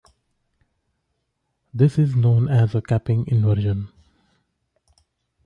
This 1.75 1.99
is 1.99 2.15
known 2.15 2.49
as 2.49 2.73
a 2.73 2.81
capping 2.81 3.27
inversion. 3.27 3.89